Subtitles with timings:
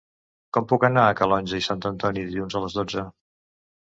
[0.55, 3.05] Com puc anar a Calonge i Sant Antoni dilluns a les dotze?